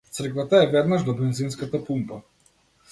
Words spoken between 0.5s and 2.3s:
е веднаш до бензинската пумпа.